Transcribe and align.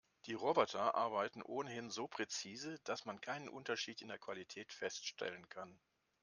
Die 0.25 0.33
Roboter 0.33 0.95
arbeiten 0.95 1.43
ohnehin 1.43 1.91
so 1.91 2.07
präzise, 2.07 2.79
dass 2.85 3.05
man 3.05 3.21
keinen 3.21 3.47
Unterschied 3.47 4.01
in 4.01 4.07
der 4.07 4.17
Qualität 4.17 4.73
feststellen 4.73 5.47
kann. 5.49 5.79